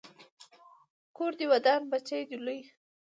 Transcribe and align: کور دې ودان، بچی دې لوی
کور 1.15 1.31
دې 1.39 1.45
ودان، 1.51 1.81
بچی 1.91 2.21
دې 2.29 2.37
لوی 2.45 2.59